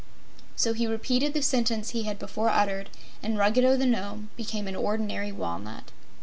[0.55, 2.89] So he repeated the sentence he had before uttered
[3.21, 5.91] and Ruggedo the Nome became an ordinary walnut.